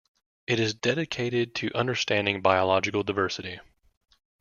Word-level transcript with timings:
It 0.47 0.59
is 0.59 0.73
dedicated 0.73 1.53
to 1.57 1.69
understanding 1.77 2.41
biological 2.41 3.03
diversity. 3.03 3.59